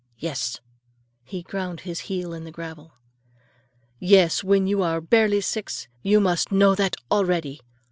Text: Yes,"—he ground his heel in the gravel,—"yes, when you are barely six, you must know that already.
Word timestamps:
Yes,"—he 0.17 1.43
ground 1.43 1.81
his 1.81 1.99
heel 2.09 2.33
in 2.33 2.43
the 2.43 2.49
gravel,—"yes, 2.51 4.43
when 4.43 4.65
you 4.65 4.81
are 4.81 4.99
barely 4.99 5.41
six, 5.41 5.87
you 6.01 6.19
must 6.19 6.51
know 6.51 6.73
that 6.73 6.95
already. 7.11 7.61